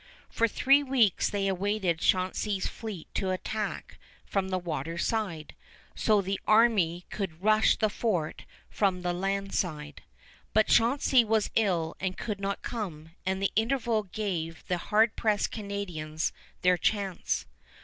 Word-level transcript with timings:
For 0.31 0.47
three 0.47 0.81
weeks 0.81 1.29
they 1.29 1.47
awaited 1.47 1.99
Chauncey's 1.99 2.65
fleet 2.65 3.07
to 3.13 3.29
attack 3.29 3.99
from 4.25 4.49
the 4.49 4.57
water 4.57 4.97
side, 4.97 5.53
so 5.93 6.23
the 6.23 6.39
army 6.47 7.05
could 7.11 7.43
rush 7.43 7.75
the 7.77 7.87
fort 7.87 8.45
from 8.71 9.03
the 9.03 9.13
land 9.13 9.53
side; 9.53 10.01
but 10.53 10.65
Chauncey 10.65 11.23
was 11.23 11.51
ill 11.55 11.95
and 11.99 12.17
could 12.17 12.39
not 12.39 12.63
come, 12.63 13.11
and 13.27 13.43
the 13.43 13.51
interval 13.55 14.01
gave 14.01 14.67
the 14.67 14.79
hard 14.79 15.15
pressed 15.15 15.51
Canadians 15.51 16.33
their 16.63 16.79
chance. 16.79 17.45